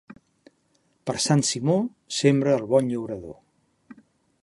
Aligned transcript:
Per 1.09 1.15
Sant 1.27 1.45
Simó 1.51 1.77
sembra 2.21 2.57
el 2.61 2.67
bon 2.75 2.91
llaurador. 2.95 3.41